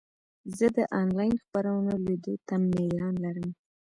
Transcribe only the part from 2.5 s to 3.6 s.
میلان لرم.